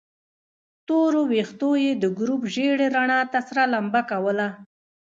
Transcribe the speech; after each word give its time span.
تورو 0.87 1.21
ويښتو 1.31 1.69
يې 1.83 1.91
د 2.01 2.05
ګروپ 2.17 2.41
ژېړې 2.53 2.87
رڼا 2.95 3.19
ته 3.31 3.39
سره 3.47 3.63
لمبه 3.73 4.01
کوله. 4.11 4.47